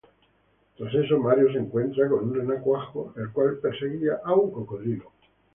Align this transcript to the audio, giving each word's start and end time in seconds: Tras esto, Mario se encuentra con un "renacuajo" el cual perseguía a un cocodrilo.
Tras 0.79 0.91
esto, 0.95 1.19
Mario 1.19 1.51
se 1.51 1.59
encuentra 1.59 2.09
con 2.09 2.23
un 2.27 2.33
"renacuajo" 2.33 3.13
el 3.17 3.31
cual 3.31 3.59
perseguía 3.59 4.19
a 4.25 4.33
un 4.33 4.49
cocodrilo. 4.51 5.11